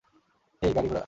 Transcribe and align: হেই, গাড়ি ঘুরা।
হেই, 0.61 0.71
গাড়ি 0.75 0.87
ঘুরা। 0.87 0.99